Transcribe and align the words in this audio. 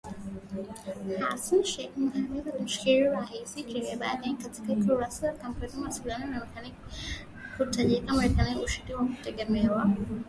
Hassan 1.29 1.61
Sheikh 1.71 1.93
Mohamud 2.03 2.45
alimshukuru 2.51 3.05
Rais 3.25 3.53
Joe 3.71 3.95
Biden 4.01 4.37
katika 4.43 4.73
ukurasa 4.73 5.27
wa 5.27 5.33
Kampuni 5.33 5.71
ya 5.73 5.79
mawasiliano 5.79 6.25
ya 6.25 6.31
Marekani 6.39 6.73
akiitaja 7.59 8.13
Marekani 8.13 8.63
mshirika 8.65 8.97
wa 8.97 9.05
kutegemewa. 9.05 9.89